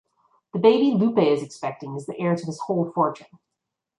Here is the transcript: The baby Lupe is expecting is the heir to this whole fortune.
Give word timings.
The 0.53 0.57
baby 0.57 0.95
Lupe 0.97 1.19
is 1.19 1.43
expecting 1.43 1.95
is 1.95 2.07
the 2.07 2.17
heir 2.17 2.35
to 2.35 2.45
this 2.47 2.57
whole 2.61 2.91
fortune. 2.91 3.27